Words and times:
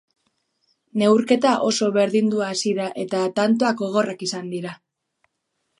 Neurketa 1.01 1.51
oso 1.67 1.89
berdindua 1.97 2.49
hasi 2.55 2.73
da 2.81 2.89
eta 3.05 3.21
tantoak 3.41 3.81
gogorrak 3.83 4.27
izan 4.31 4.53
dira. 4.57 4.75